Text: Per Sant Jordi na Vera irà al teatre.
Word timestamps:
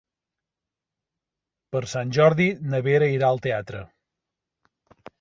Per 1.77 1.83
Sant 1.93 2.15
Jordi 2.19 2.49
na 2.73 2.83
Vera 2.91 3.13
irà 3.19 3.31
al 3.31 3.45
teatre. 3.47 3.87